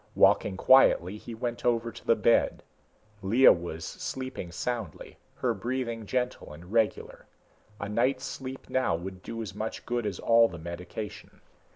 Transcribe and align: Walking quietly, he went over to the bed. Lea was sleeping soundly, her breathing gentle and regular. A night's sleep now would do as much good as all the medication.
Walking 0.15 0.57
quietly, 0.57 1.19
he 1.19 1.35
went 1.35 1.63
over 1.63 1.91
to 1.91 2.07
the 2.07 2.15
bed. 2.15 2.63
Lea 3.21 3.49
was 3.49 3.85
sleeping 3.85 4.51
soundly, 4.51 5.17
her 5.35 5.53
breathing 5.53 6.07
gentle 6.07 6.51
and 6.53 6.73
regular. 6.73 7.27
A 7.79 7.87
night's 7.87 8.25
sleep 8.25 8.67
now 8.67 8.95
would 8.95 9.21
do 9.21 9.43
as 9.43 9.53
much 9.53 9.85
good 9.85 10.07
as 10.07 10.17
all 10.17 10.47
the 10.47 10.57
medication. 10.57 11.39